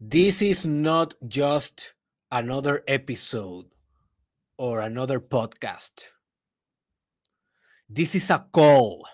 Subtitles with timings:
[0.00, 1.94] This is not just
[2.30, 3.66] another episode
[4.56, 6.14] or another podcast.
[7.90, 9.08] This is a call.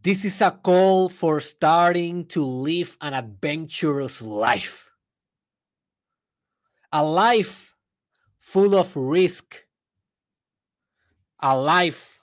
[0.00, 4.92] This is a call for starting to live an adventurous life.
[6.92, 7.74] A life
[8.38, 9.66] full of risk.
[11.40, 12.20] A life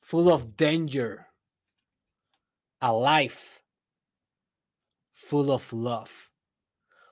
[0.00, 1.26] full of danger.
[2.82, 3.60] A life
[5.24, 6.30] full of love,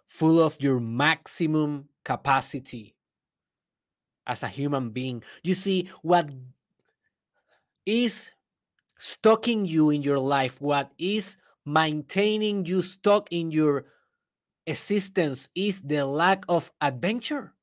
[0.06, 2.94] full of your maximum capacity
[4.26, 5.22] as a human being.
[5.42, 6.28] You see, what
[7.86, 8.30] is
[8.98, 13.86] stalking you in your life, what is maintaining you stuck in your
[14.66, 17.54] existence is the lack of adventure.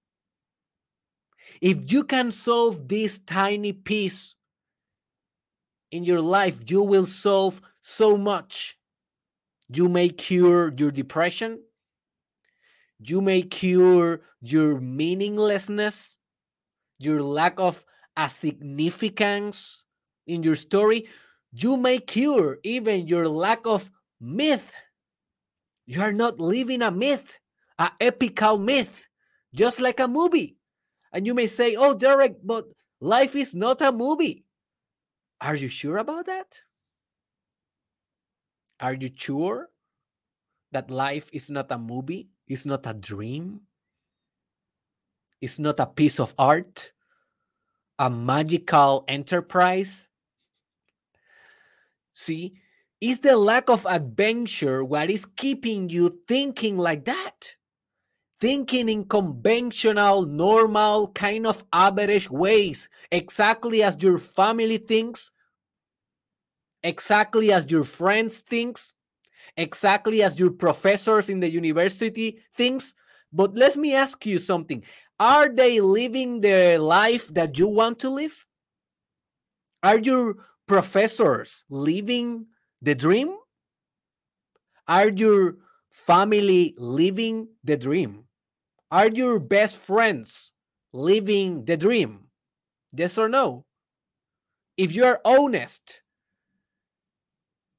[1.62, 4.36] If you can solve this tiny piece
[5.92, 8.79] in your life, you will solve so much.
[9.70, 11.62] You may cure your depression.
[13.00, 16.18] You may cure your meaninglessness,
[16.98, 17.86] your lack of
[18.18, 19.86] a significance
[20.26, 21.08] in your story.
[21.54, 24.74] You may cure even your lack of myth.
[25.86, 27.38] You are not living a myth,
[27.78, 29.08] a epical myth,
[29.54, 30.58] just like a movie.
[31.14, 32.66] And you may say, Oh, Derek, but
[33.00, 34.46] life is not a movie.
[35.42, 36.62] Are you sure about that?
[38.80, 39.70] Are you sure
[40.72, 42.30] that life is not a movie?
[42.48, 43.62] It's not a dream?
[45.42, 46.94] It's not a piece of art?
[47.98, 50.08] A magical enterprise?
[52.14, 52.54] See,
[53.02, 57.56] is the lack of adventure what is keeping you thinking like that?
[58.40, 65.32] Thinking in conventional, normal, kind of average ways, exactly as your family thinks,
[66.84, 68.94] exactly as your friends thinks,
[69.58, 72.96] exactly as your professors in the university thinks.
[73.32, 74.84] But let me ask you something.
[75.20, 78.46] Are they living the life that you want to live?
[79.84, 82.48] Are your professors living
[82.82, 83.36] the dream?
[84.88, 85.58] Are your
[85.92, 88.26] family living the dream?
[88.92, 90.52] Are your best friends
[90.94, 92.30] living the dream?
[92.92, 93.66] Yes or no?
[94.78, 96.02] If you are honest,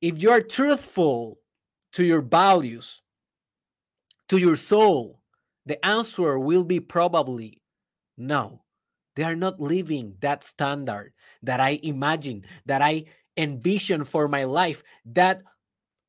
[0.00, 1.38] if you are truthful
[1.92, 3.02] to your values,
[4.28, 5.20] to your soul,
[5.66, 7.60] the answer will be probably
[8.16, 8.62] no.
[9.16, 11.12] They are not living that standard
[11.42, 13.04] that I imagine, that I
[13.36, 15.42] envision for my life, that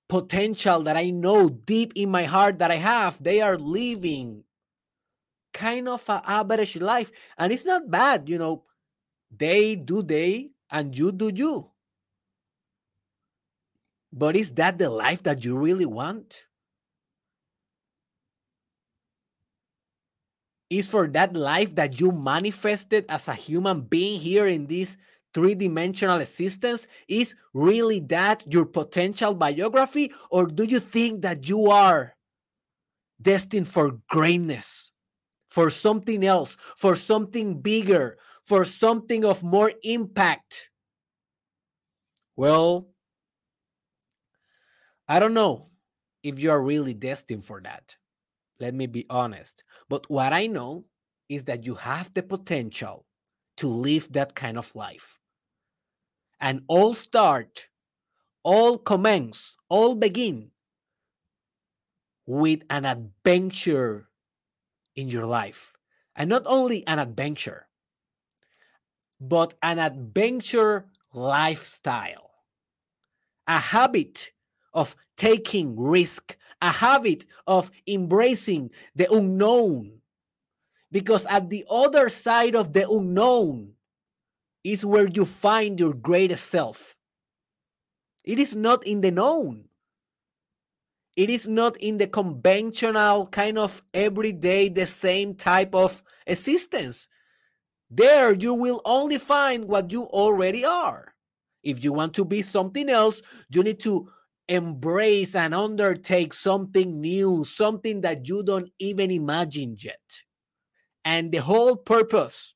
[0.07, 3.21] potential that I know deep in my heart that I have.
[3.21, 4.43] They are living
[5.53, 7.11] kind of an average life.
[7.37, 8.63] And it's not bad, you know.
[9.35, 11.70] They do they, and you do you.
[14.13, 16.47] But is that the life that you really want?
[20.69, 24.97] Is for that life that you manifested as a human being here in this
[25.33, 26.87] three dimensional existence?
[27.07, 30.13] Is really that your potential biography?
[30.29, 32.15] Or do you think that you are
[33.21, 34.91] destined for greatness,
[35.49, 40.69] for something else, for something bigger, for something of more impact?
[42.37, 42.90] Well,
[45.11, 45.67] I don't know
[46.23, 47.97] if you are really destined for that.
[48.61, 49.65] Let me be honest.
[49.89, 50.85] But what I know
[51.27, 53.05] is that you have the potential
[53.57, 55.19] to live that kind of life.
[56.39, 57.67] And all start,
[58.43, 60.51] all commence, all begin
[62.25, 64.07] with an adventure
[64.95, 65.73] in your life.
[66.15, 67.67] And not only an adventure,
[69.19, 72.31] but an adventure lifestyle,
[73.45, 74.31] a habit
[74.73, 80.01] of taking risk, a habit of embracing the unknown.
[80.91, 83.73] Because at the other side of the unknown
[84.63, 86.95] is where you find your greatest self.
[88.23, 89.65] It is not in the known.
[91.15, 97.07] It is not in the conventional kind of everyday, the same type of existence.
[97.89, 101.13] There, you will only find what you already are.
[101.63, 104.09] If you want to be something else, you need to
[104.51, 110.01] embrace and undertake something new, something that you don't even imagine yet.
[111.05, 112.53] And the whole purpose,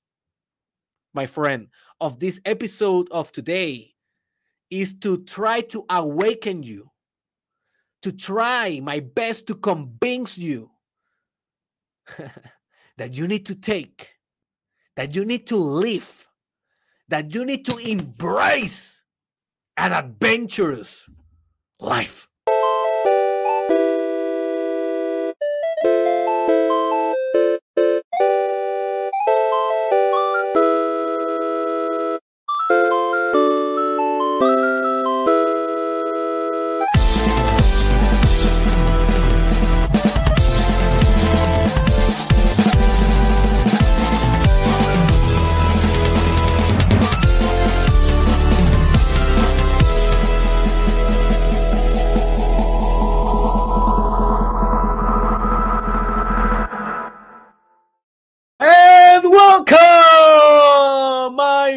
[1.13, 1.69] my friend,
[2.01, 3.93] of this episode of today
[4.69, 6.91] is to try to awaken you,
[8.01, 10.69] to try my best to convince you
[12.97, 14.15] that you need to take,
[14.97, 16.27] that you need to live,
[17.07, 19.01] that you need to embrace
[19.77, 21.07] an adventurous
[21.85, 22.27] life.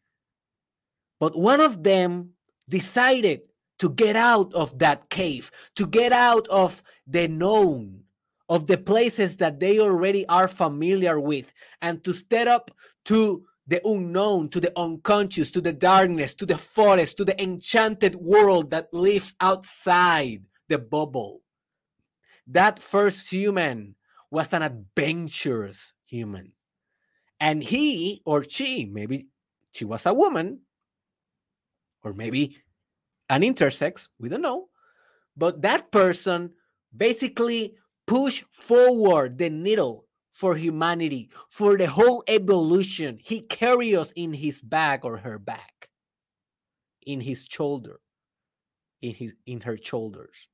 [1.21, 2.31] But one of them
[2.69, 3.43] decided
[3.79, 8.03] to get out of that cave, to get out of the known,
[8.51, 12.71] of the places that they already are familiar with and to step up
[13.05, 18.17] to the unknown, to the unconscious, to the darkness, to the forest, to the enchanted
[18.17, 21.43] world that lives outside the bubble.
[22.49, 23.95] That first human
[24.33, 26.53] was an adventurous human.
[27.39, 29.29] And he or she, maybe
[29.71, 30.63] she was a woman,
[32.03, 32.57] or maybe
[33.29, 34.69] an intersex, we don't know.
[35.37, 36.51] But that person
[36.95, 37.75] basically
[38.11, 43.21] push forward the needle for humanity, for the whole evolution.
[43.23, 45.89] He carries us in his back or her back,
[47.07, 48.01] in his shoulder,
[49.01, 50.49] in his in her shoulders.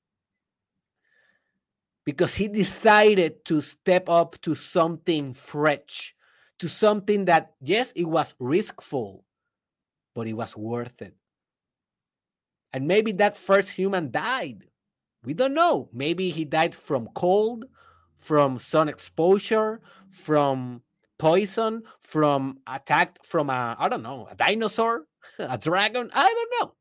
[2.04, 6.14] Because he decided to step up to something fresh,
[6.58, 9.24] to something that, yes, it was riskful,
[10.14, 11.16] but it was worth it.
[12.74, 14.66] And maybe that first human died
[15.26, 15.90] we don't know.
[15.92, 17.64] Maybe he died from cold,
[18.16, 20.82] from sun exposure, from
[21.18, 25.06] poison, from attacked from a I don't know, a dinosaur,
[25.38, 26.74] a dragon, I don't know.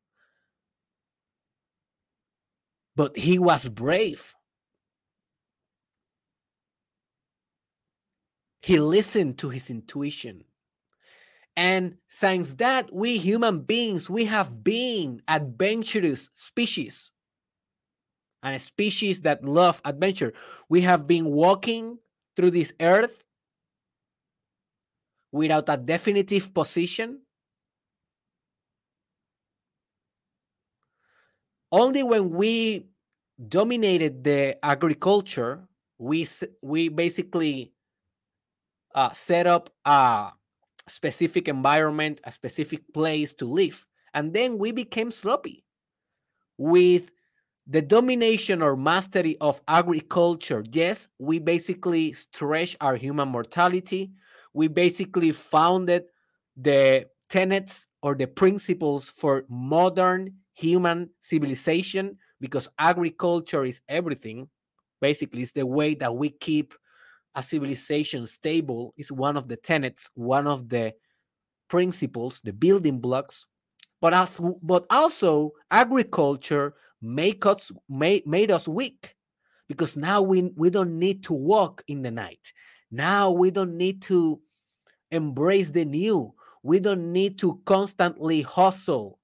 [2.95, 4.36] But he was brave.
[8.62, 10.45] He listened to his intuition.
[11.57, 17.12] And since that, we human beings, we have been adventurous species
[18.45, 20.31] and a species that love adventure.
[20.69, 21.97] We have been walking
[22.35, 23.23] through this earth
[25.31, 27.21] without a definitive position.
[31.71, 32.85] Only when we
[33.49, 36.28] dominated the agriculture, we
[36.61, 37.73] we basically
[38.94, 40.31] uh, set up a
[40.87, 45.66] specific environment, a specific place to live, and then we became sloppy
[46.57, 47.09] with
[47.68, 50.64] the domination or mastery of agriculture.
[50.72, 54.12] Yes we basically stretch our human mortality.
[54.54, 56.06] We basically founded
[56.56, 64.48] the tenets or the principles for modern human civilization because agriculture is everything.
[65.02, 66.74] Basically it's the way that we keep
[67.34, 70.94] a civilization stable is one of the tenets one of the
[71.68, 73.48] principles the building blocks.
[74.02, 79.16] But as but also agriculture make us made, made us weak.
[79.68, 82.54] Because now we we don't need to walk in the night.
[82.92, 84.40] Now we don't need to
[85.12, 86.33] embrace the new.
[86.62, 89.19] We don't need to constantly hustle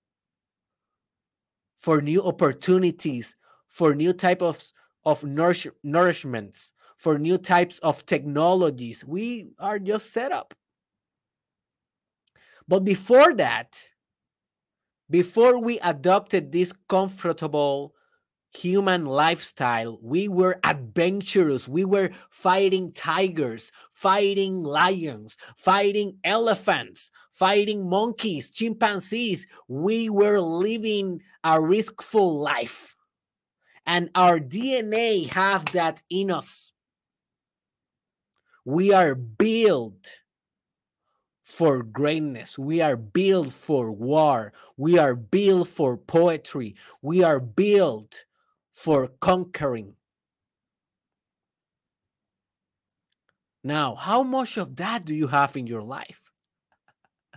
[1.79, 3.35] for new opportunities
[3.67, 4.59] for new type of
[5.05, 9.03] of nourish, nourishments for new types of technologies.
[9.03, 10.53] We are just set up.
[12.67, 13.81] But before that
[15.11, 17.93] before we adopted this comfortable
[18.53, 21.67] human lifestyle, we were adventurous.
[21.67, 29.47] We were fighting tigers, fighting lions, fighting elephants, fighting monkeys, chimpanzees.
[29.67, 32.95] We were living a riskful life.
[33.85, 36.71] And our DNA have that in us.
[38.63, 40.20] We are built
[41.51, 42.58] for greatness.
[42.58, 44.53] We are built for war.
[44.77, 46.75] We are built for poetry.
[47.01, 48.25] We are built
[48.72, 49.96] for conquering.
[53.63, 56.31] Now, how much of that do you have in your life?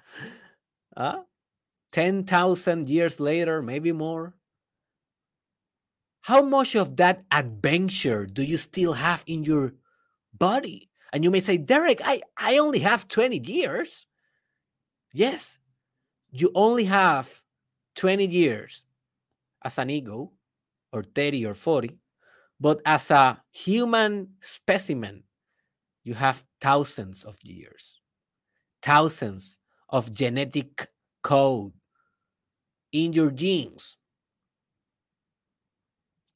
[0.97, 1.23] uh,
[1.93, 4.35] 10,000 years later, maybe more.
[6.25, 9.75] how much of that adventure do you still have in your
[10.33, 10.89] body?
[11.15, 14.05] And you may say, Derek, I, I only have 20 years.
[15.13, 15.61] Yes,
[16.33, 17.33] you only have
[17.95, 18.85] 20 years
[19.63, 20.33] as an ego,
[20.93, 21.97] or 30 or 40,
[22.59, 25.23] but as a human specimen,
[26.03, 28.01] you have thousands of years,
[28.83, 30.89] thousands of genetic
[31.23, 31.73] code
[32.91, 33.97] in your genes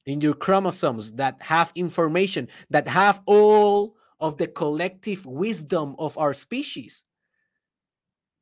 [0.05, 6.33] in your chromosomes that have information, that have all of the collective wisdom of our
[6.33, 7.03] species.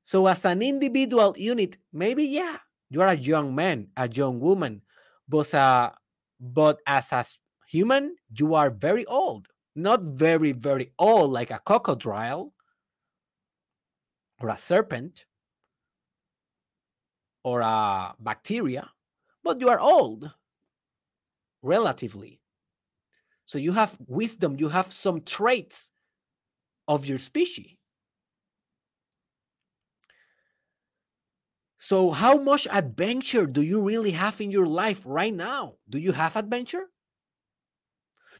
[0.03, 2.57] So, as an individual unit, maybe, yeah,
[2.89, 4.81] you are a young man, a young woman,
[5.27, 5.91] but, uh,
[6.39, 7.25] but as a
[7.67, 9.47] human, you are very old.
[9.75, 12.53] Not very, very old, like a crocodile
[14.39, 15.25] or a serpent
[17.43, 18.89] or a bacteria,
[19.43, 20.31] but you are old
[21.61, 22.36] relatively.
[23.47, 25.89] So you have wisdom, you have some traits
[26.87, 27.77] of your species.
[31.79, 35.75] So, how much adventure do you really have in your life right now?
[35.89, 36.87] Do you have adventure?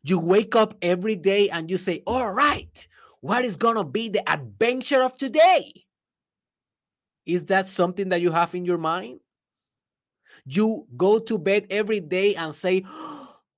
[0.03, 2.87] You wake up every day and you say, All right,
[3.21, 5.85] what is going to be the adventure of today?
[7.25, 9.21] Is that something that you have in your mind?
[10.45, 12.83] You go to bed every day and say,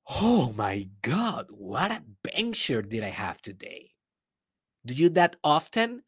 [0.10, 3.94] Oh my God, what adventure did I have today?
[4.86, 6.04] Do you that often?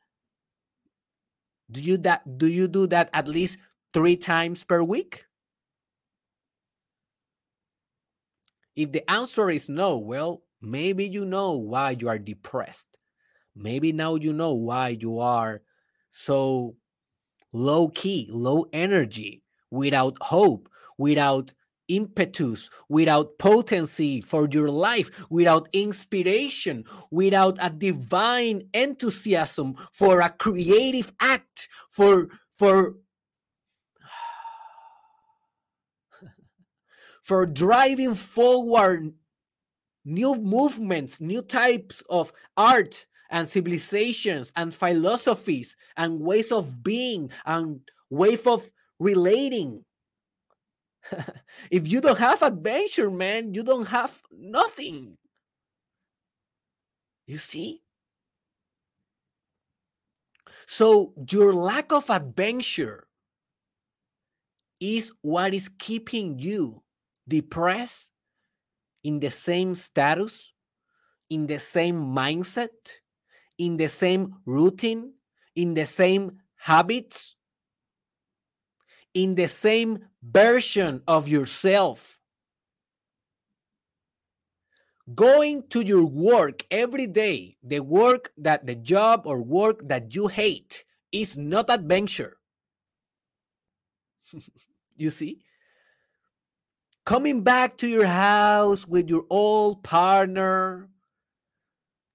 [1.70, 3.58] Do you that do you do that at least
[3.94, 5.26] three times per week?
[8.76, 12.98] If the answer is no, well, maybe you know why you are depressed.
[13.56, 15.62] Maybe now you know why you are
[16.10, 16.76] so
[17.54, 21.54] low key, low energy, without hope, without
[21.96, 31.14] impetus, without potency for your life, without inspiration, without a divine enthusiasm for a creative
[31.22, 32.96] act, for for
[37.22, 39.14] for driving forward
[40.06, 47.80] new movements, new types of art and civilizations and philosophies and ways of being and
[48.10, 48.70] ways of
[49.00, 49.84] relating
[51.72, 55.18] if you don't have adventure, man, you don't have nothing.
[57.28, 57.82] You see?
[60.68, 63.08] So, your lack of adventure
[64.80, 66.82] is what is keeping you
[67.28, 68.10] depressed
[69.04, 70.54] in the same status,
[71.30, 72.70] in the same mindset,
[73.58, 75.14] in the same routine,
[75.56, 77.36] in the same habits,
[79.14, 82.18] in the same version of yourself.
[85.14, 90.28] Going to your work every day, the work that the job or work that you
[90.28, 92.38] hate, is not adventure.
[94.96, 95.40] you see?
[97.06, 100.88] Coming back to your house with your old partner,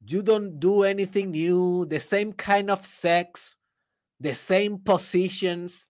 [0.07, 3.57] you don't do anything new, the same kind of sex,
[4.21, 5.89] the same positions,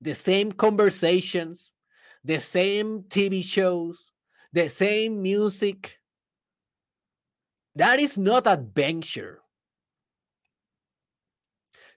[0.00, 1.72] the same conversations,
[2.24, 4.10] the same TV shows,
[4.52, 5.98] the same music.
[7.74, 9.40] That is not adventure.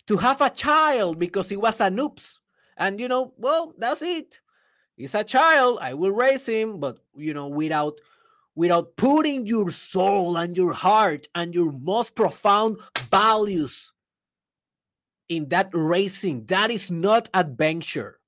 [0.08, 2.40] To have a child because he was an oops,
[2.78, 4.42] and you know, well, that's it.
[4.98, 5.78] He's a child.
[5.82, 8.00] I will raise him, but you know, without
[8.56, 12.78] without putting your soul and your heart and your most profound
[13.10, 13.94] values
[15.30, 16.46] in that racing.
[16.46, 18.20] That is not adventure.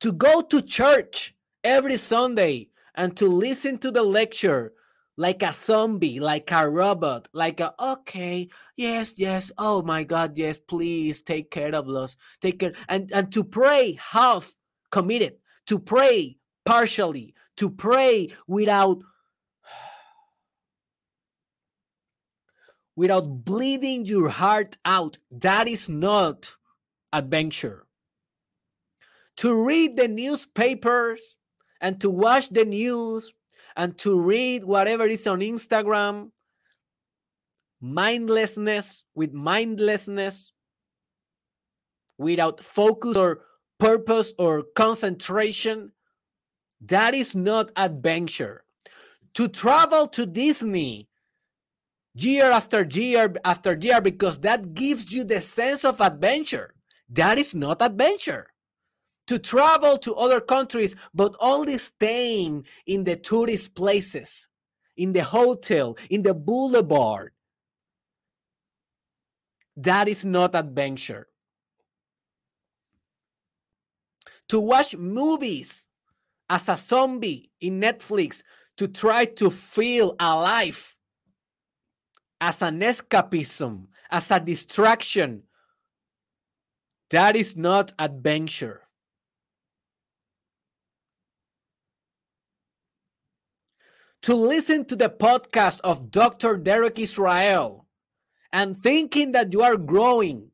[0.00, 4.72] To go to church every Sunday and to listen to the lecture
[5.16, 10.58] like a zombie, like a robot, like a okay, yes, yes, oh my God, yes,
[10.58, 14.50] please take care of us, take care, and and to pray half
[14.90, 15.34] committed,
[15.66, 19.02] to pray partially, to pray without
[23.00, 25.16] without bleeding your heart out.
[25.30, 26.54] That is not
[27.14, 27.86] adventure.
[29.38, 31.38] To read the newspapers
[31.80, 33.32] and to watch the news
[33.74, 36.30] and to read whatever is on Instagram,
[37.80, 40.52] mindlessness with mindlessness,
[42.18, 43.40] without focus or
[43.78, 45.90] purpose or concentration,
[46.82, 48.62] that is not adventure.
[49.36, 51.09] To travel to Disney
[52.14, 56.74] year after year after year because that gives you the sense of adventure.
[57.08, 58.48] That is not adventure.
[59.26, 64.48] to travel to other countries, but only staying in the tourist places,
[64.96, 67.32] in the hotel, in the boulevard.
[69.76, 71.28] That is not adventure.
[74.48, 75.86] To watch movies
[76.48, 78.42] as a zombie in Netflix
[78.78, 80.96] to try to feel alive
[82.40, 85.42] as an escapism, as a distraction.
[87.10, 88.82] That is not adventure.
[94.22, 96.56] To listen to the podcast of Dr.
[96.56, 97.86] Derek Israel
[98.52, 100.50] and thinking that you are growing,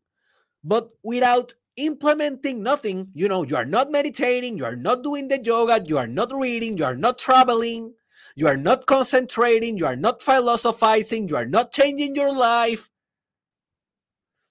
[0.62, 5.42] but without implementing nothing, you know, you are not meditating, you are not doing the
[5.42, 7.92] yoga, you are not reading, you are not traveling,
[8.36, 12.90] you are not concentrating, you are not philosophizing, you are not changing your life,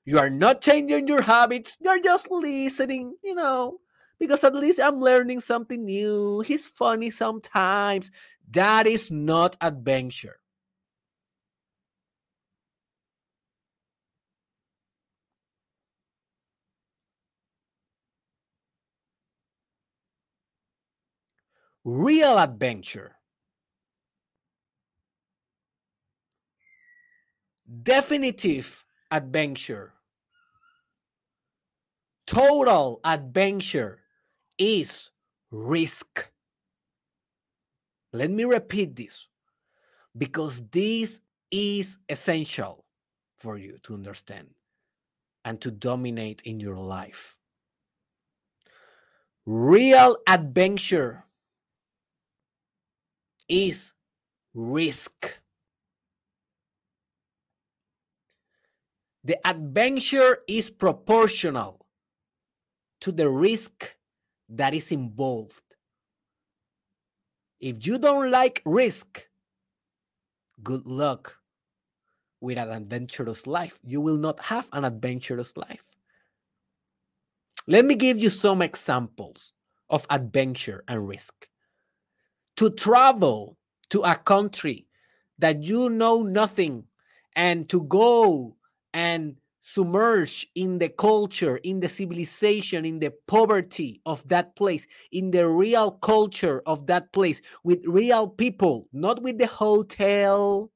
[0.04, 3.77] you are not changing your habits, you're just listening, you know,
[4.20, 6.42] because at least I'm learning something new.
[6.42, 8.12] He's funny sometimes.
[8.51, 10.39] That is not adventure.
[21.86, 23.15] real adventure.
[27.65, 29.93] Definitive adventure.
[32.28, 33.99] Total adventure
[34.58, 35.10] is
[35.51, 36.32] risk.
[38.13, 39.28] Let me repeat this
[40.17, 42.86] because this is essential
[43.38, 44.49] for you to understand
[45.43, 47.38] and to dominate in your life.
[49.45, 51.25] Real adventure
[53.47, 53.93] is
[54.54, 55.38] risk.
[59.26, 61.88] The adventure is proportional
[63.02, 63.96] to the risk
[64.50, 65.64] that is involved.
[67.60, 69.28] If you don't like risk,
[70.62, 71.38] good luck
[72.40, 73.80] with an adventurous life.
[73.84, 75.86] You will not have an adventurous life.
[77.66, 79.54] Let me give you some examples
[79.90, 81.48] of adventure and risk
[82.58, 83.58] to travel
[83.90, 84.86] to a country
[85.40, 86.84] that you know nothing
[87.36, 88.56] and to go
[88.95, 95.31] and submerge in the culture, in the civilization, in the poverty of that place, in
[95.31, 100.71] the real culture of that place with real people, not with the hotel,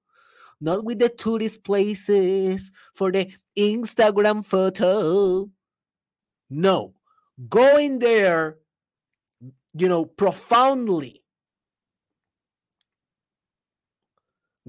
[0.59, 5.49] not with the tourist places for the Instagram photo.
[6.49, 6.93] No,
[7.47, 8.57] going there,
[9.75, 11.23] you know, profoundly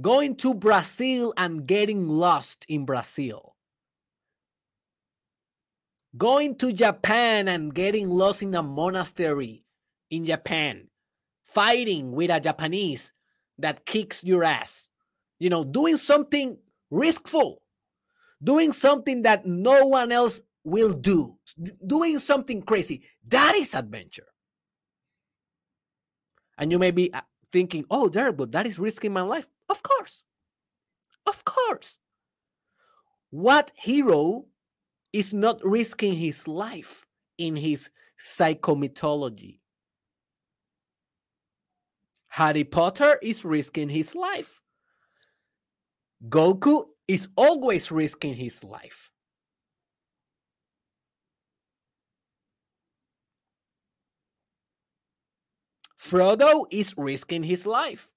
[0.00, 3.56] going to Brazil and getting lost in Brazil,
[6.16, 9.64] going to Japan and getting lost in a monastery
[10.10, 10.88] in Japan,
[11.44, 13.12] fighting with a Japanese
[13.58, 14.88] that kicks your ass,
[15.38, 16.56] you know, doing something
[16.92, 17.56] riskful,
[18.42, 21.36] doing something that no one else will do,
[21.86, 23.02] doing something crazy.
[23.28, 24.26] That is adventure.
[26.58, 29.48] And you may be uh, thinking, oh, there, but that is risking my life.
[29.70, 30.24] Of course.
[31.26, 31.96] Of course.
[33.30, 34.46] What hero
[35.12, 37.06] is not risking his life
[37.38, 37.88] in his
[38.20, 39.60] psychomythology?
[42.28, 44.60] Harry Potter is risking his life.
[46.28, 49.12] Goku is always risking his life.
[55.98, 58.10] Frodo is risking his life.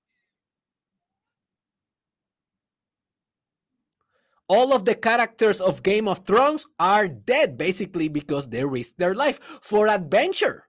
[4.47, 9.15] All of the characters of Game of Thrones are dead basically because they risked their
[9.15, 10.67] life for adventure.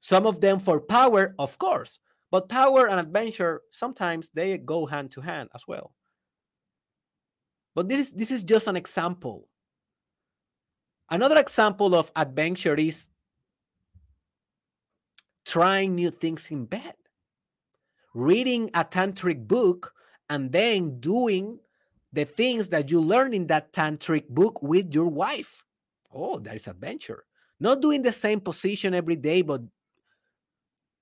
[0.00, 1.98] Some of them for power, of course,
[2.30, 5.92] but power and adventure sometimes they go hand to hand as well.
[7.74, 9.48] But this is, this is just an example.
[11.10, 13.08] Another example of adventure is
[15.44, 16.94] trying new things in bed,
[18.14, 19.92] reading a tantric book,
[20.28, 21.58] and then doing
[22.12, 25.62] the things that you learn in that tantric book with your wife.
[26.12, 27.24] Oh, that is adventure.
[27.60, 29.62] Not doing the same position every day, but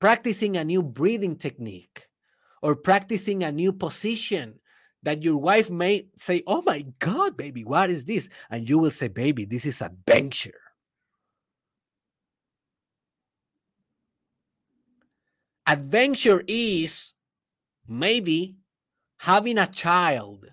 [0.00, 2.08] practicing a new breathing technique
[2.62, 4.58] or practicing a new position
[5.02, 8.28] that your wife may say, Oh my God, baby, what is this?
[8.50, 10.60] And you will say, Baby, this is adventure.
[15.66, 17.12] Adventure is
[17.86, 18.56] maybe
[19.18, 20.46] having a child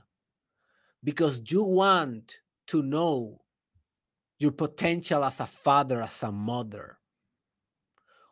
[1.05, 3.41] because you want to know
[4.39, 6.99] your potential as a father, as a mother.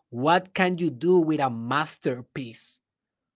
[0.09, 2.79] what can you do with a masterpiece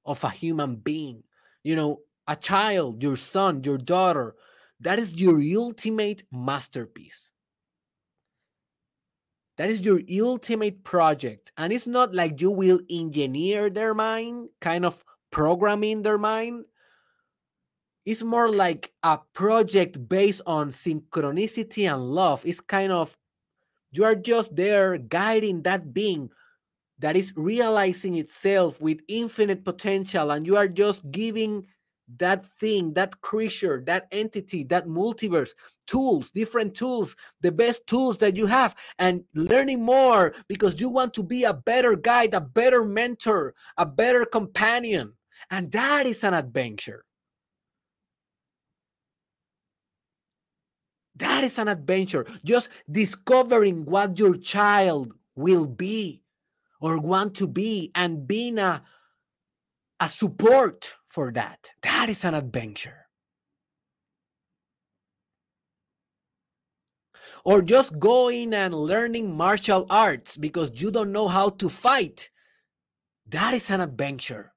[0.05, 1.23] of a human being
[1.63, 4.35] you know a child your son your daughter
[4.79, 7.31] that is your ultimate masterpiece
[9.57, 14.85] that is your ultimate project and it's not like you will engineer their mind kind
[14.85, 16.65] of programming their mind
[18.07, 23.15] it's more like a project based on synchronicity and love it's kind of
[23.91, 26.31] you are just there guiding that being
[26.99, 31.65] that is realizing itself with infinite potential, and you are just giving
[32.17, 35.51] that thing, that creature, that entity, that multiverse
[35.85, 41.13] tools, different tools, the best tools that you have, and learning more because you want
[41.13, 45.13] to be a better guide, a better mentor, a better companion.
[45.51, 47.03] And that is an adventure.
[51.17, 52.25] That is an adventure.
[52.43, 56.21] Just discovering what your child will be
[56.79, 58.83] or want to be and being a,
[59.99, 61.71] a support for that.
[61.81, 63.07] That is an adventure.
[67.43, 72.29] Or just going and learning martial arts because you don't know how to fight.
[73.29, 74.53] That is an adventure.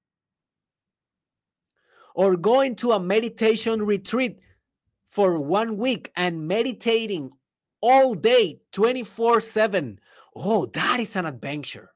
[2.15, 4.41] Or going to a meditation retreat
[5.11, 7.33] for one week and meditating
[7.83, 10.01] all day, 24 7.
[10.35, 11.91] Oh, that is an adventure.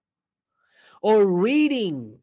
[1.00, 2.18] Or reading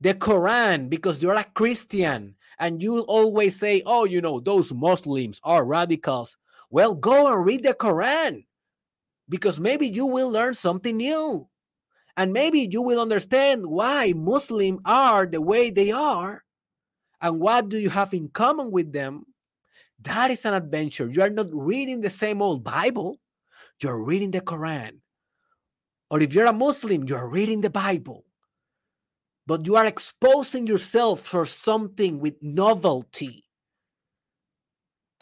[0.00, 5.40] the Quran because you're a Christian and you always say, oh, you know, those Muslims
[5.42, 6.36] are radicals.
[6.70, 8.44] Well, go and read the Quran
[9.28, 11.48] because maybe you will learn something new.
[12.16, 16.44] And maybe you will understand why Muslims are the way they are
[17.22, 19.24] and what do you have in common with them
[20.02, 21.10] that is an adventure.
[21.10, 23.18] You are not reading the same old Bible,
[23.82, 25.00] you're reading the Quran.
[26.10, 28.24] Or if you're a Muslim, you're reading the Bible.
[29.46, 33.44] But you are exposing yourself for something with novelty.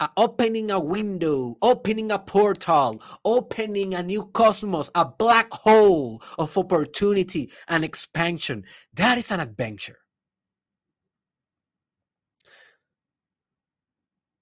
[0.01, 6.57] Uh, opening a window, opening a portal, opening a new cosmos, a black hole of
[6.57, 8.63] opportunity and expansion.
[8.93, 9.97] That is an adventure.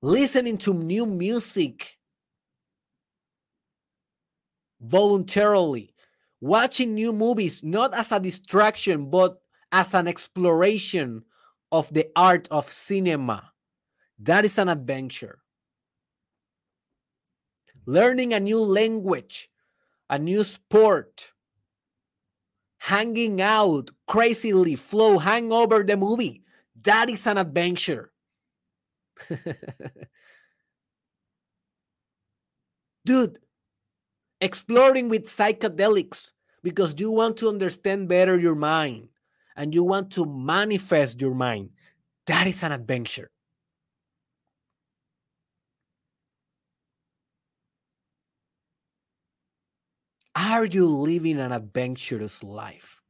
[0.01, 1.97] Listening to new music
[4.79, 5.93] voluntarily,
[6.39, 11.23] watching new movies, not as a distraction, but as an exploration
[11.71, 13.51] of the art of cinema.
[14.19, 15.39] That is an adventure.
[17.85, 19.49] Learning a new language,
[20.09, 21.33] a new sport,
[22.79, 26.43] hanging out crazily, flow, hang over the movie.
[26.83, 28.11] That is an adventure.
[33.05, 33.39] Dude,
[34.41, 36.31] exploring with psychedelics
[36.63, 39.09] because you want to understand better your mind
[39.55, 41.71] and you want to manifest your mind.
[42.27, 43.31] That is an adventure.
[50.37, 53.01] Are you living an adventurous life?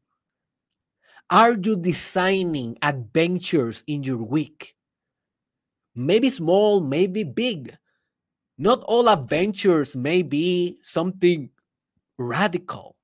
[1.30, 4.77] Are you designing adventures in your week?
[5.98, 7.76] Maybe small, maybe big.
[8.58, 11.50] Not all adventures may be something
[12.18, 12.96] radical.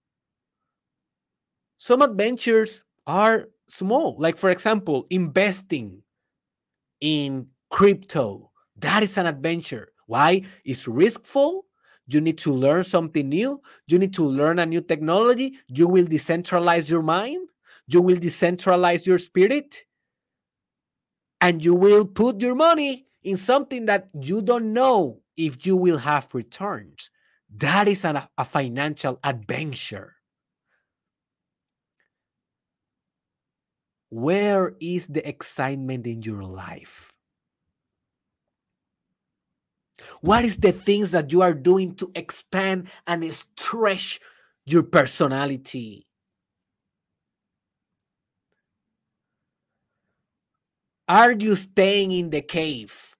[1.78, 6.02] Some adventures are small, like, for example, investing
[7.02, 8.52] in crypto.
[8.78, 9.90] That is an adventure.
[10.08, 10.44] Why?
[10.64, 11.62] It's riskful.
[12.08, 13.62] You need to learn something new.
[13.88, 15.58] You need to learn a new technology.
[15.68, 17.50] You will decentralize your mind.
[17.88, 19.84] You will decentralize your spirit
[21.44, 25.98] and you will put your money in something that you don't know if you will
[25.98, 27.12] have returns.
[27.54, 30.16] That is an, a financial adventure.
[34.10, 37.12] Where is the excitement in your life?
[40.22, 44.22] What is the things that you are doing to expand and stretch
[44.66, 46.08] your personality?
[51.08, 53.16] Are you staying in the cave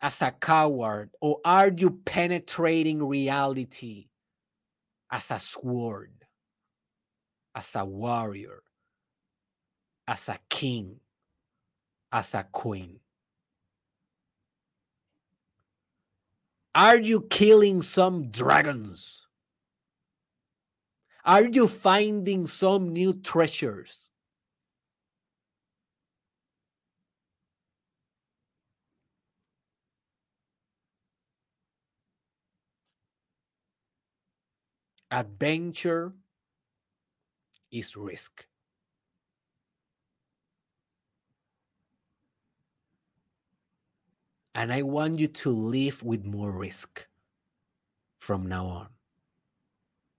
[0.00, 4.06] as a coward or are you penetrating reality
[5.10, 6.12] as a sword,
[7.54, 8.62] as a warrior,
[10.06, 11.00] as a king,
[12.12, 13.00] as a queen?
[16.76, 19.26] Are you killing some dragons?
[21.24, 24.03] Are you finding some new treasures?
[35.14, 36.12] Adventure
[37.70, 38.44] is risk.
[44.56, 47.06] And I want you to live with more risk
[48.18, 48.88] from now on.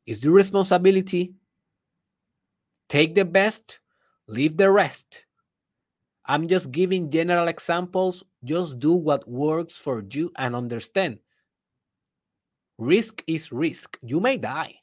[0.05, 1.33] It's your responsibility.
[2.87, 3.79] Take the best,
[4.27, 5.25] leave the rest.
[6.25, 8.23] I'm just giving general examples.
[8.43, 11.19] Just do what works for you and understand.
[12.77, 13.97] Risk is risk.
[14.01, 14.75] You may die.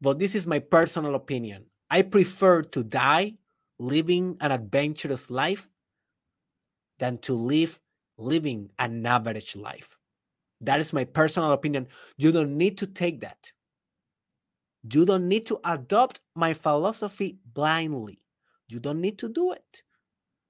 [0.00, 1.66] But this is my personal opinion.
[1.90, 3.34] I prefer to die
[3.78, 5.68] living an adventurous life
[6.98, 7.80] than to live
[8.16, 9.96] living an average life.
[10.60, 11.86] That is my personal opinion.
[12.16, 13.52] You don't need to take that.
[14.92, 18.20] You don't need to adopt my philosophy blindly.
[18.68, 19.82] You don't need to do it.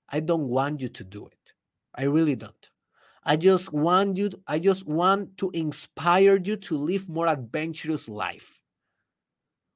[0.09, 1.55] I don't want you to do it.
[1.95, 2.71] I really don't.
[3.25, 8.61] I just want you I just want to inspire you to live more adventurous life.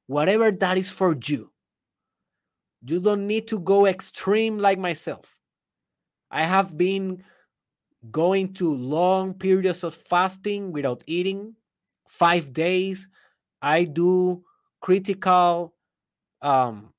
[0.07, 1.51] Whatever that is for you.
[2.85, 5.37] You don't need to go extreme like myself.
[6.29, 7.23] I have been
[8.11, 11.55] going to long periods of fasting without eating,
[12.07, 13.07] five days.
[13.61, 14.43] I do
[14.81, 15.73] critical
[16.41, 16.91] um,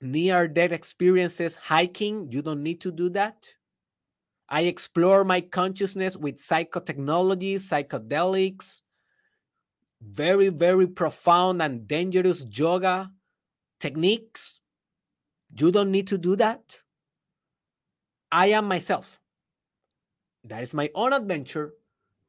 [0.00, 2.30] near death experiences hiking.
[2.30, 3.48] You don't need to do that.
[4.48, 8.80] I explore my consciousness with psychotechnologies, psychedelics,
[10.00, 13.10] very, very profound and dangerous yoga
[13.80, 14.60] techniques.
[15.58, 16.80] You don't need to do that.
[18.30, 19.20] I am myself.
[20.44, 21.72] That is my own adventure.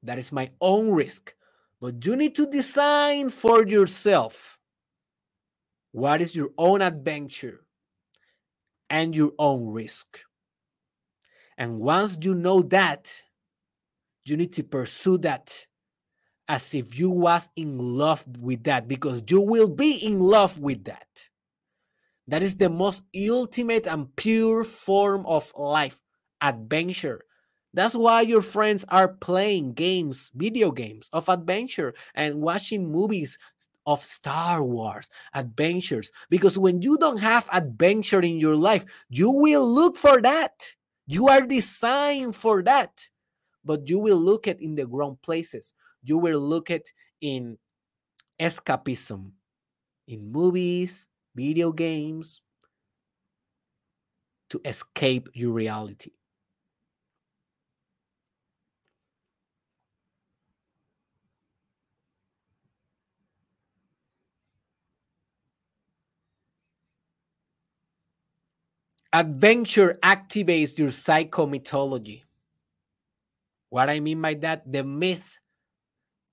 [0.04, 1.34] That is my own risk.
[1.82, 4.58] But you need to design for yourself
[5.92, 7.62] what is your own adventure
[8.90, 10.20] and your own risk.
[11.58, 13.22] And once you know that,
[14.26, 15.66] you need to pursue that
[16.50, 20.84] as if you was in love with that because you will be in love with
[20.86, 21.30] that.
[22.28, 26.02] That is the most ultimate and pure form of life,
[26.42, 27.22] adventure.
[27.74, 33.38] That's why your friends are playing games, video games of adventure and watching movies
[33.86, 36.12] of Star Wars adventures.
[36.32, 40.68] Because when you don't have adventure in your life, you will look for that.
[41.06, 43.08] You are designed for that.
[43.64, 45.74] But you will look at in the wrong places.
[46.02, 46.84] You will look at
[47.22, 47.58] in
[48.40, 49.32] escapism,
[50.08, 52.42] in movies, video games
[54.50, 56.12] to escape your reality.
[69.12, 72.24] Adventure activates your psychomythology.
[73.70, 75.40] What I mean by that, the myth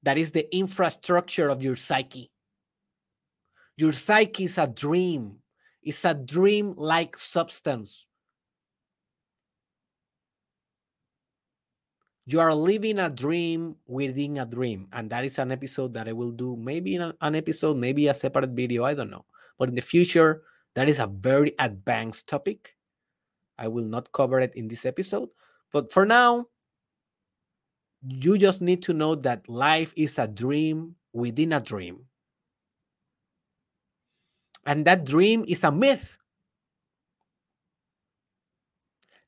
[0.03, 2.31] that is the infrastructure of your psyche.
[3.77, 5.37] Your psyche is a dream,
[5.83, 8.07] it's a dream like substance.
[12.29, 14.89] You are living a dream within a dream.
[14.93, 18.15] And that is an episode that I will do, maybe an, an episode, maybe a
[18.15, 19.25] separate video, I don't know.
[19.59, 20.43] But in the future,
[20.75, 22.75] that is a very advanced topic.
[23.59, 25.29] I will not cover it in this episode.
[25.73, 26.47] But for now,
[28.03, 32.07] you just need to know that life is a dream within a dream.
[34.67, 36.19] And that dream is a myth.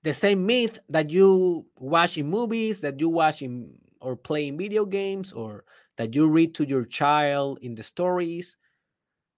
[0.03, 4.57] The same myth that you watch in movies, that you watch in or play in
[4.57, 5.65] video games, or
[5.97, 8.57] that you read to your child in the stories.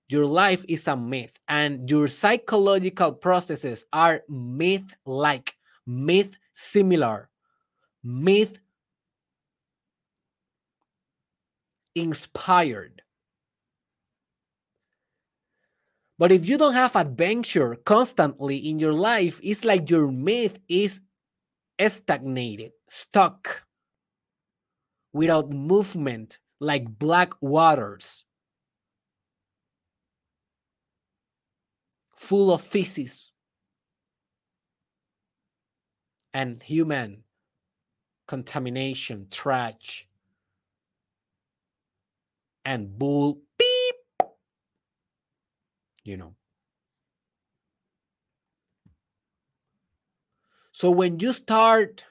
[0.09, 5.55] Your life is a myth, and your psychological processes are myth like,
[5.87, 7.31] myth similar,
[8.03, 8.59] myth
[11.95, 13.03] inspired.
[16.19, 21.01] But if you don't have adventure constantly in your life, it's like your myth is
[21.89, 23.65] stagnated, stuck,
[25.13, 28.25] without movement, like black waters,
[32.15, 33.33] full of feces
[36.35, 37.25] and human
[38.29, 40.07] contamination, trash,
[42.65, 43.95] and bull beep.
[46.05, 46.35] you know.
[50.73, 52.05] So when you start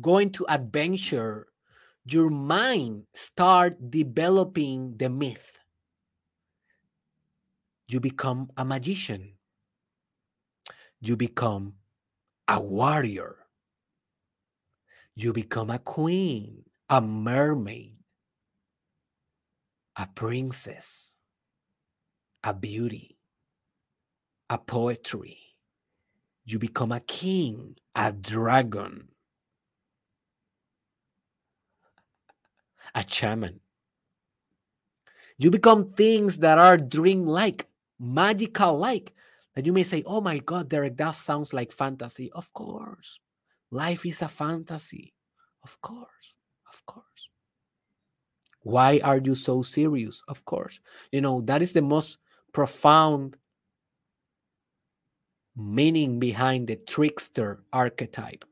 [0.00, 1.46] going to adventure,
[2.04, 5.58] your mind start developing the myth.
[7.86, 9.38] You become a magician.
[11.00, 11.74] You become
[12.48, 13.36] a warrior.
[15.14, 18.01] You become a queen, a mermaid.
[19.96, 21.14] A princess,
[22.42, 23.18] a beauty,
[24.48, 25.38] a poetry.
[26.44, 29.08] You become a king, a dragon,
[32.94, 33.60] a shaman.
[35.38, 37.66] You become things that are dream like,
[37.98, 39.12] magical like,
[39.54, 42.30] that you may say, oh my God, Derek, that sounds like fantasy.
[42.32, 43.18] Of course.
[43.70, 45.14] Life is a fantasy.
[45.62, 46.34] Of course.
[46.72, 47.28] Of course.
[48.62, 50.22] Why are you so serious?
[50.28, 50.80] Of course.
[51.10, 52.18] You know, that is the most
[52.52, 53.36] profound
[55.56, 58.44] meaning behind the trickster archetype.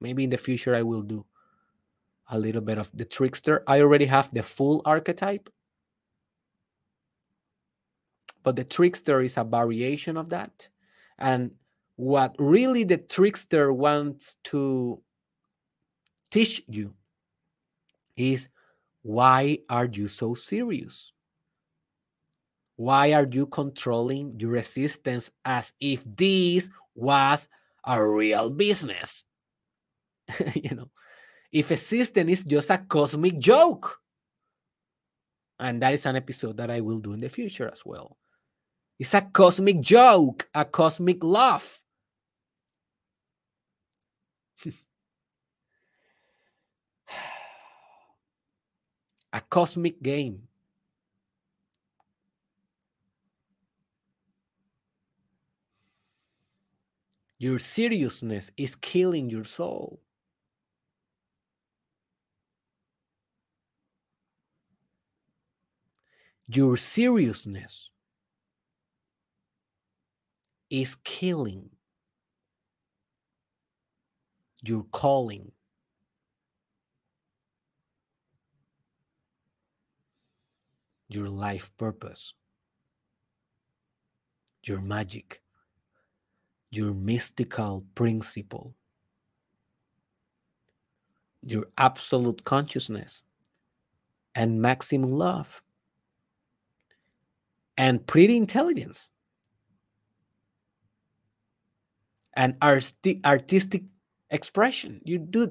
[0.00, 1.24] Maybe in the future I will do
[2.30, 3.62] a little bit of the trickster.
[3.66, 5.50] I already have the full archetype,
[8.42, 10.68] but the trickster is a variation of that.
[11.18, 11.52] And
[11.96, 15.02] what really the trickster wants to
[16.30, 16.94] teach you
[18.16, 18.48] is
[19.02, 21.12] why are you so serious?
[22.76, 27.48] Why are you controlling your resistance as if this was
[27.84, 29.24] a real business?
[30.54, 30.90] you know,
[31.50, 33.98] if a system is just a cosmic joke.
[35.58, 38.16] And that is an episode that I will do in the future as well.
[38.98, 41.82] It's a cosmic joke, a cosmic laugh.
[49.32, 50.48] A cosmic game.
[57.38, 60.00] Your seriousness is killing your soul.
[66.48, 67.90] Your seriousness
[70.70, 71.70] is killing
[74.62, 75.52] your calling.
[81.08, 82.34] Your life purpose,
[84.62, 85.42] your magic
[86.70, 88.74] your mystical principle,
[91.42, 93.22] your absolute consciousness,
[94.34, 95.62] and maximum love,
[97.76, 99.10] and pretty intelligence,
[102.34, 103.84] and arti- artistic
[104.30, 105.00] expression.
[105.04, 105.50] You do,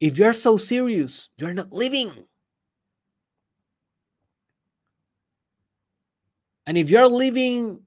[0.00, 2.10] if you're so serious, you're not living.
[6.66, 7.80] And if you're living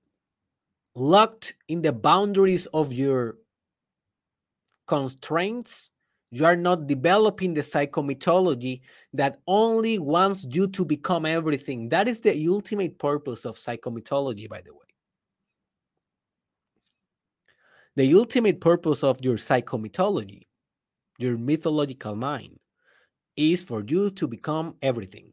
[0.95, 3.37] locked in the boundaries of your
[4.87, 5.89] constraints,
[6.31, 8.81] you are not developing the psychomythology
[9.13, 11.89] that only wants you to become everything.
[11.89, 14.79] That is the ultimate purpose of psychomythology, by the way.
[17.95, 20.43] The ultimate purpose of your psychomythology,
[21.17, 22.59] your mythological mind,
[23.35, 25.31] is for you to become everything.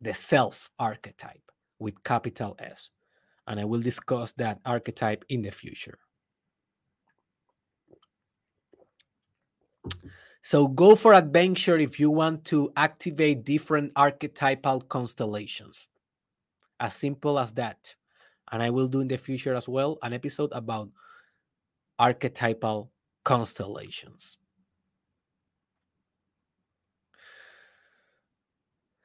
[0.00, 1.42] The self archetype
[1.78, 2.90] with capital S
[3.48, 5.98] and I will discuss that archetype in the future.
[10.42, 15.88] So go for adventure if you want to activate different archetypal constellations.
[16.78, 17.94] As simple as that.
[18.52, 20.90] And I will do in the future as well an episode about
[21.98, 22.90] archetypal
[23.24, 24.38] constellations.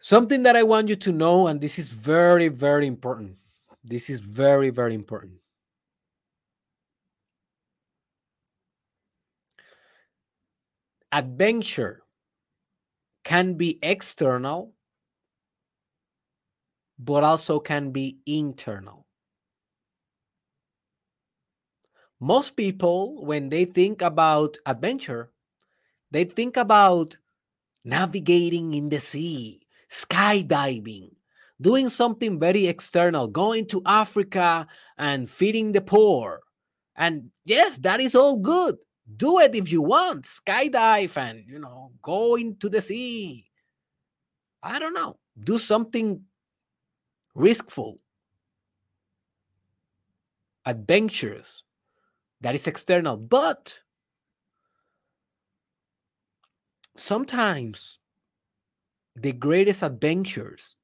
[0.04, 3.38] Something that I want you to know, and this is very, very important
[3.84, 5.34] this is very, very important.
[11.12, 12.02] Adventure
[13.24, 14.74] can be external,
[16.98, 19.06] but also can be internal.
[22.20, 25.32] Most people, when they think about adventure,
[26.10, 27.18] they think about
[27.84, 29.63] navigating in the sea,
[29.94, 31.12] skydiving,
[31.62, 34.68] doing something very external, going to Africa
[34.98, 36.42] and feeding the poor.
[36.96, 38.76] And yes, that is all good.
[39.16, 40.24] Do it if you want.
[40.24, 43.46] Skydive and, you know, go into the sea.
[44.64, 45.20] I don't know.
[45.40, 46.24] Do something
[47.36, 48.00] riskful,
[50.66, 51.64] adventurous
[52.42, 53.18] that is external.
[53.18, 53.80] But
[56.96, 58.00] sometimes
[59.16, 60.76] the greatest adventures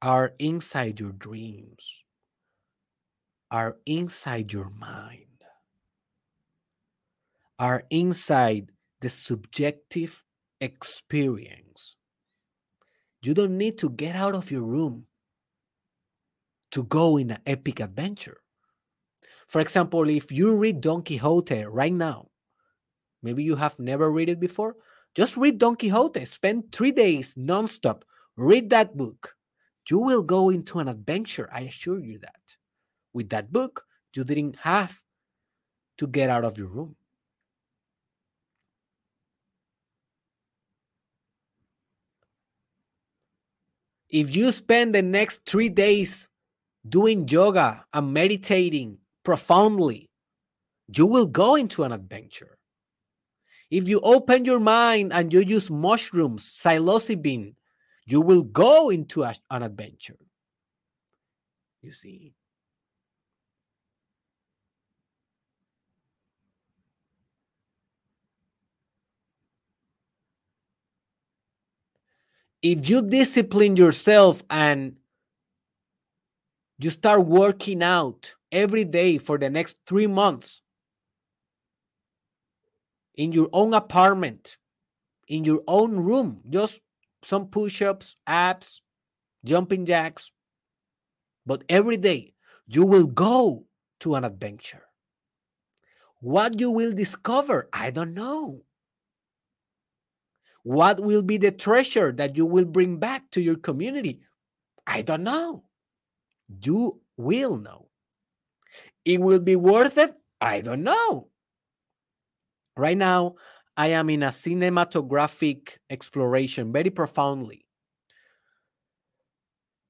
[0.00, 2.02] are inside your dreams,
[3.50, 5.26] are inside your mind,
[7.58, 10.24] are inside the subjective
[10.60, 11.96] experience.
[13.22, 15.06] You don't need to get out of your room
[16.72, 18.38] to go in an epic adventure.
[19.46, 22.28] For example, if you read Don Quixote right now,
[23.22, 24.74] maybe you have never read it before,
[25.14, 26.24] Just read Don Quixote.
[26.24, 28.02] Spend three days nonstop.
[28.36, 29.34] Read that book.
[29.90, 31.50] You will go into an adventure.
[31.52, 32.56] I assure you that.
[33.12, 33.84] With that book,
[34.14, 35.02] you didn't have
[35.98, 36.96] to get out of your room.
[44.08, 46.28] If you spend the next three days
[46.86, 50.10] doing yoga and meditating profoundly,
[50.94, 52.58] you will go into an adventure.
[53.72, 57.54] If you open your mind and you use mushrooms, psilocybin,
[58.04, 60.18] you will go into a, an adventure.
[61.80, 62.34] You see?
[72.60, 74.96] If you discipline yourself and
[76.78, 80.60] you start working out every day for the next three months
[83.14, 84.56] in your own apartment,
[85.28, 86.80] in your own room, just
[87.22, 88.82] some push ups, abs,
[89.44, 90.32] jumping jacks.
[91.46, 92.34] But every day
[92.66, 93.66] you will go
[94.00, 94.84] to an adventure.
[96.20, 98.62] What you will discover, I don't know.
[100.62, 104.20] What will be the treasure that you will bring back to your community?
[104.86, 105.64] I don't know.
[106.64, 107.88] You will know.
[109.04, 110.14] It will be worth it?
[110.40, 111.31] I don't know.
[112.76, 113.34] Right now,
[113.76, 117.66] I am in a cinematographic exploration very profoundly.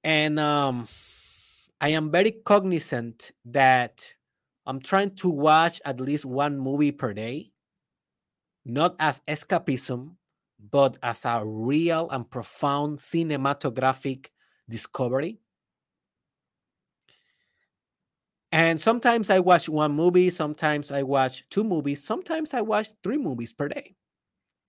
[0.05, 0.89] And um,
[1.81, 4.15] I am very cognizant that
[4.67, 7.53] I'm trying to watch at least one movie per day,
[8.65, 10.17] not as escapism,
[10.71, 14.29] but as a real and profound cinematographic
[14.69, 15.42] discovery.
[18.53, 23.17] And sometimes I watch one movie, sometimes I watch two movies, sometimes I watch three
[23.17, 23.97] movies per day.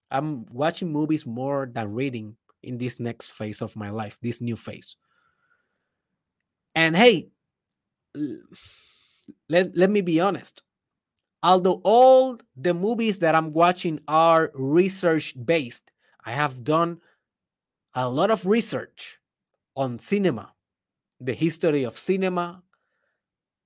[0.09, 4.55] I'm watching movies more than reading in this next phase of my life, this new
[4.55, 4.95] phase.
[6.75, 7.27] And hey,
[9.49, 10.61] let, let me be honest.
[11.41, 15.91] Although all the movies that I'm watching are research based,
[16.23, 17.01] I have done
[17.93, 19.19] a lot of research
[19.75, 20.53] on cinema,
[21.19, 22.63] the history of cinema,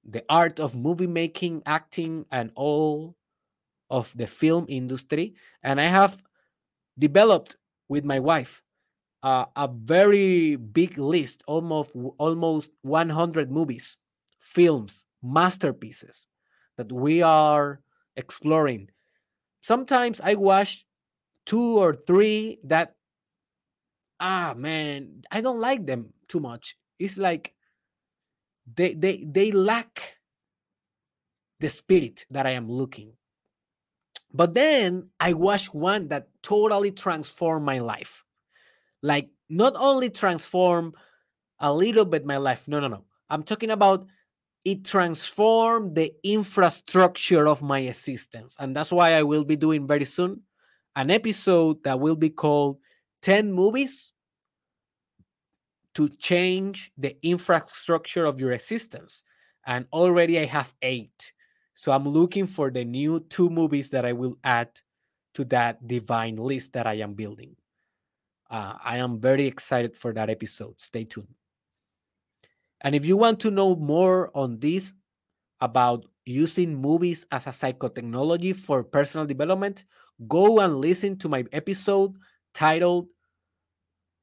[0.08, 3.16] the art of movie making, acting, and all
[3.90, 5.36] of the film industry.
[5.64, 6.24] And I have
[6.98, 7.58] developed
[7.90, 8.64] with my wife
[9.24, 13.98] uh, a very big list, almost almost 100 movies,
[14.40, 16.28] films, masterpieces
[16.78, 17.82] that we are
[18.16, 18.90] exploring.
[19.62, 20.86] Sometimes I watch
[21.46, 22.96] two or three that
[24.20, 26.78] ah man, I don't like them too much.
[27.00, 27.54] It's like
[28.76, 30.18] they they they lack
[31.60, 33.14] the spirit that I am looking.
[34.34, 38.24] But then I watched one that totally transformed my life.
[39.02, 40.94] Like not only transform
[41.60, 42.68] a little bit my life.
[42.68, 43.06] No, no, no.
[43.30, 44.06] I'm talking about
[44.64, 48.56] it transformed the infrastructure of my existence.
[48.60, 50.42] And that's why I will be doing very soon
[50.96, 52.78] an episode that will be called
[53.22, 54.12] 10 movies
[55.98, 59.24] to change the infrastructure of your existence.
[59.66, 61.34] And already I have eight.
[61.74, 64.70] So I'm looking for the new two movies that I will add
[65.34, 67.56] to that divine list that I am building.
[68.48, 70.80] Uh, I am very excited for that episode.
[70.80, 71.34] Stay tuned.
[72.82, 74.94] And if you want to know more on this
[75.62, 79.86] about using movies as a psychotechnology for personal development,
[80.28, 82.14] go and listen to my episode
[82.54, 83.08] titled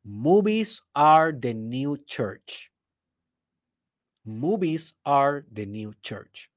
[0.04, 2.70] Movies are the new church.
[4.24, 6.50] Movies are the new church.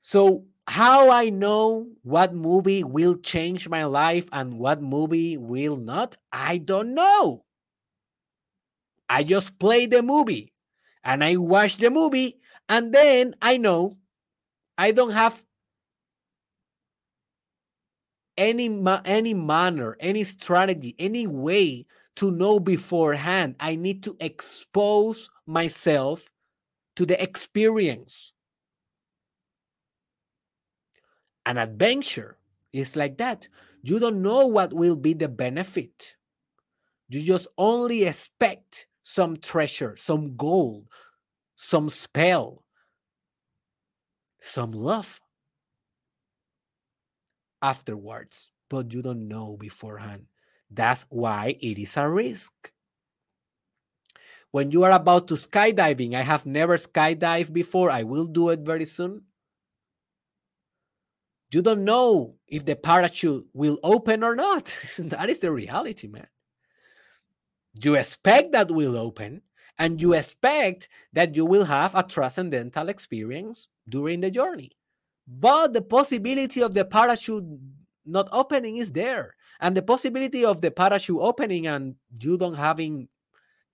[0.00, 6.16] So, how I know what movie will change my life and what movie will not,
[6.32, 7.44] I don't know.
[9.08, 10.52] I just play the movie
[11.04, 13.98] and I watch the movie, and then I know
[14.78, 15.44] I don't have
[18.36, 23.56] any any manner, any strategy, any way to know beforehand.
[23.60, 26.30] I need to expose myself
[26.96, 28.32] to the experience.
[31.46, 32.38] An adventure
[32.72, 33.48] is like that.
[33.82, 36.16] You don't know what will be the benefit.
[37.08, 40.86] You just only expect some treasure, some gold,
[41.56, 42.62] some spell,
[44.40, 45.20] some love
[47.62, 50.26] afterwards, but you don't know beforehand.
[50.70, 52.72] That's why it is a risk.
[54.50, 57.90] When you are about to skydiving, I have never skydived before.
[57.90, 59.22] I will do it very soon.
[61.50, 64.76] You don't know if the parachute will open or not.
[64.98, 66.26] that is the reality, man.
[67.82, 69.42] You expect that will open,
[69.78, 74.72] and you expect that you will have a transcendental experience during the journey.
[75.26, 77.44] But the possibility of the parachute
[78.04, 79.36] not opening is there.
[79.60, 83.08] And the possibility of the parachute opening and you don't having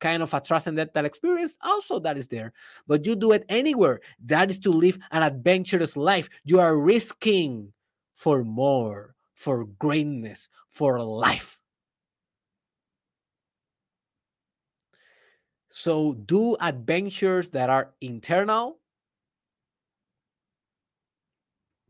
[0.00, 2.52] kind of a transcendental experience also that is there.
[2.86, 6.28] But you do it anywhere that is to live an adventurous life.
[6.44, 7.72] You are risking
[8.14, 11.58] for more for greatness for life.
[15.70, 18.80] So do adventures that are internal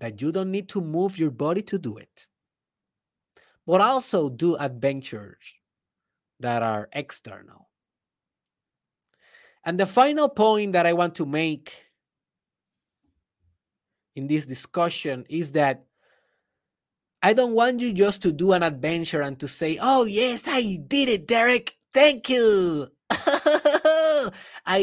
[0.01, 2.27] that you don't need to move your body to do it
[3.67, 5.61] but also do adventures
[6.41, 7.69] that are external
[9.65, 11.75] and the final point that I want to make
[14.17, 15.85] in this discussion is that
[17.23, 20.79] I don't want you just to do an adventure and to say, oh, yes, I
[20.87, 21.77] did it, Derek.
[21.93, 22.89] Thank you.
[23.11, 24.31] I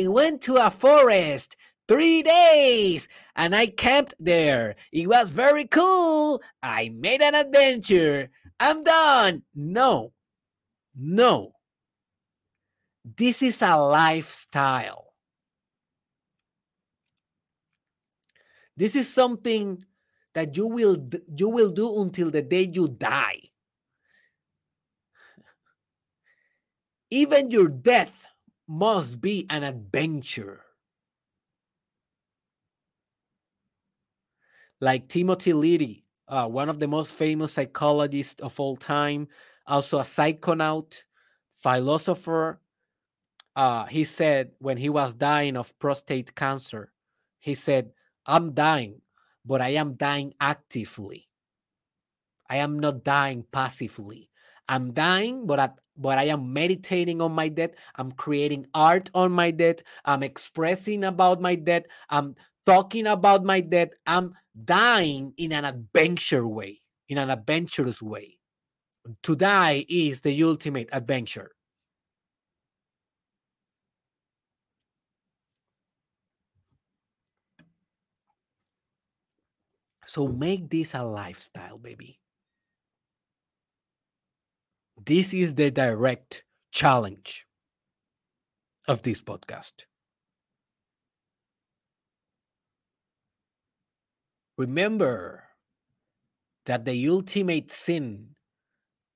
[0.08, 1.56] went to a forest
[1.88, 4.76] three days and I camped there.
[4.92, 6.42] It was very cool.
[6.62, 8.30] I made an adventure.
[8.60, 9.44] I'm done.
[9.54, 10.14] No,
[10.96, 11.54] no.
[13.04, 15.14] This is a lifestyle.
[18.78, 19.86] This is something
[20.34, 20.98] that you will
[21.38, 23.40] you will do until the day you die.
[27.10, 28.26] Even your death
[28.68, 30.65] must be an adventure.
[34.82, 39.28] Like Timothy Leary, uh, one of the most famous psychologists of all time,
[39.68, 41.04] also a psychonaut,
[41.52, 42.60] philosopher,
[43.56, 46.92] uh, he said when he was dying of prostate cancer,
[47.40, 47.92] he said,
[48.26, 49.02] I'm dying,
[49.46, 51.28] but I am dying actively.
[52.50, 54.30] I am not dying passively.
[54.68, 57.72] I'm dying, but I, but I am meditating on my death.
[57.96, 59.78] I'm creating art on my death.
[60.04, 61.84] I'm expressing about my death.
[62.10, 62.36] I'm
[62.66, 63.90] talking about my death.
[64.06, 68.40] I'm dying in an adventure way, in an adventurous way.
[69.24, 71.52] To die is the ultimate adventure.
[80.06, 82.20] So make this a lifestyle, baby.
[85.06, 87.46] This is the direct challenge
[88.88, 89.86] of this podcast.
[94.58, 95.44] Remember
[96.66, 98.36] that the ultimate sin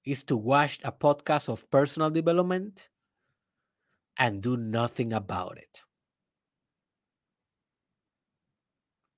[0.06, 2.90] is to watch a podcast of personal development
[4.18, 5.84] and do nothing about it.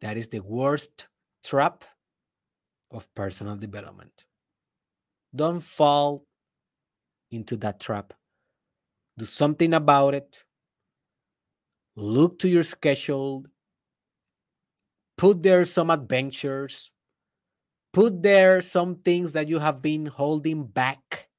[0.01, 1.07] That is the worst
[1.43, 1.83] trap
[2.91, 4.25] of personal development.
[5.35, 6.25] Don't fall
[7.31, 8.13] into that trap.
[9.17, 10.43] Do something about it.
[11.95, 13.45] Look to your schedule.
[15.17, 16.93] Put there some adventures.
[17.93, 21.29] Put there some things that you have been holding back.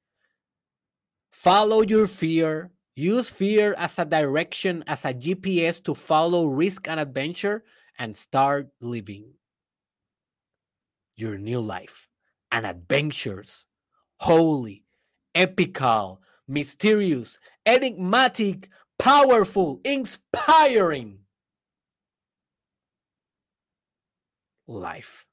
[1.31, 2.71] Follow your fear.
[2.95, 7.63] Use fear as a direction, as a GPS to follow risk and adventure
[7.97, 9.33] and start living
[11.15, 12.07] your new life
[12.51, 13.65] and adventures,
[14.19, 14.85] holy,
[15.33, 18.69] epical, mysterious, enigmatic,
[18.99, 21.19] powerful, inspiring
[24.67, 25.25] life.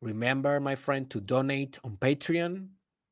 [0.00, 2.66] Remember, my friend, to donate on Patreon,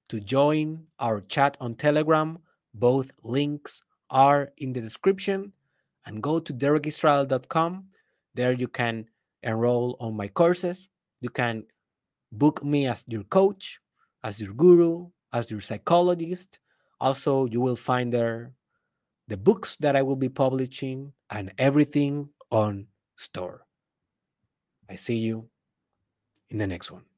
[0.08, 2.38] to join our chat on Telegram.
[2.74, 3.80] Both links
[4.10, 5.52] are in the description.
[6.04, 7.84] And go to derekisrael.com.
[8.34, 9.06] There you can
[9.42, 10.88] enroll on my courses.
[11.20, 11.64] You can
[12.32, 13.78] book me as your coach,
[14.24, 16.58] as your guru, as your psychologist.
[17.00, 18.52] Also, you will find there
[19.28, 22.86] the books that I will be publishing and everything on
[23.16, 23.66] store.
[24.88, 25.48] I see you
[26.50, 27.09] in the next one.